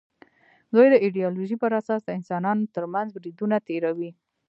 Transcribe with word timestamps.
دوی 0.73 0.87
د 0.93 0.95
ایدیالوژۍ 1.03 1.55
پر 1.63 1.71
اساس 1.79 2.01
د 2.05 2.09
انسانانو 2.17 2.71
تر 2.75 2.83
منځ 2.93 3.07
بریدونه 3.15 3.57
تېروي 3.67 4.11